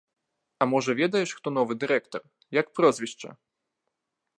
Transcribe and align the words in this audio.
А 0.61 0.67
можа, 0.71 0.95
ведаеш, 1.01 1.29
хто 1.41 1.47
новы 1.59 1.73
дырэктар, 1.83 2.21
як 2.61 2.67
прозвішча? 2.79 3.29